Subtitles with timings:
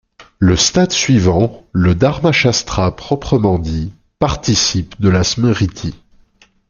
[0.39, 5.93] Le stade suivant, le Dharmashastra proprement dit, participe de la smriti.